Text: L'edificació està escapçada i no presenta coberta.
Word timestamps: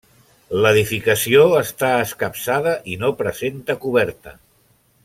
L'edificació 0.65 1.43
està 1.59 1.91
escapçada 2.07 2.75
i 2.95 2.99
no 3.05 3.13
presenta 3.23 3.79
coberta. 3.87 4.39